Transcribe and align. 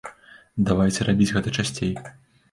Давайце 0.69 1.05
рабіць 1.09 1.27
гэта 1.35 1.53
часцей. 1.61 1.91